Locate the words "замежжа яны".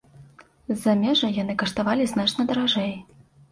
0.85-1.57